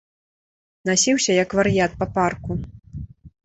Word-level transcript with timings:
Насіўся, 0.91 1.31
як 1.43 1.49
вар'ят, 1.59 1.91
па 2.03 2.11
парку. 2.19 2.51